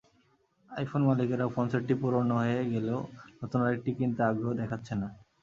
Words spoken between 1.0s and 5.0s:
মালিকেরা ফোনসেটটি পুরোনো হয়ে গেলেও নতুন আরেকটি কিনতে আগ্রহ দেখাচ্ছেন